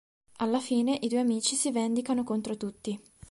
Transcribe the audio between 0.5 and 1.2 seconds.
fine i due